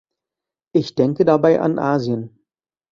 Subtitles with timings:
[0.73, 2.43] Ich denke dabei an Asien.